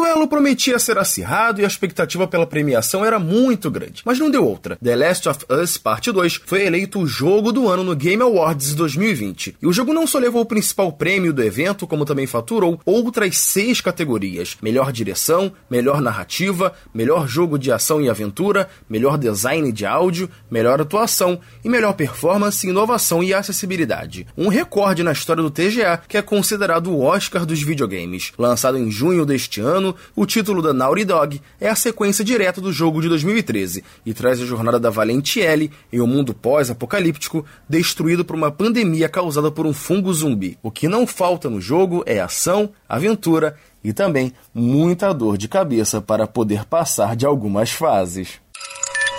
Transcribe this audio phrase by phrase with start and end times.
[0.00, 4.30] O duelo prometia ser acirrado e a expectativa pela premiação era muito grande, mas não
[4.30, 4.78] deu outra.
[4.82, 8.74] The Last of Us Parte 2 foi eleito o jogo do ano no Game Awards
[8.74, 9.58] 2020.
[9.60, 13.36] E o jogo não só levou o principal prêmio do evento, como também faturou outras
[13.36, 19.84] seis categorias: melhor direção, melhor narrativa, melhor jogo de ação e aventura, melhor design de
[19.84, 24.26] áudio, melhor atuação e melhor performance, inovação e acessibilidade.
[24.34, 28.32] Um recorde na história do TGA, que é considerado o Oscar dos videogames.
[28.38, 32.60] Lançado em junho deste ano, ano, o título da Naughty Dog é a sequência direta
[32.60, 37.44] do jogo de 2013 e traz a jornada da Valente Ellie em um mundo pós-apocalíptico
[37.68, 40.58] destruído por uma pandemia causada por um fungo zumbi.
[40.62, 46.00] O que não falta no jogo é ação, aventura e também muita dor de cabeça
[46.00, 48.40] para poder passar de algumas fases.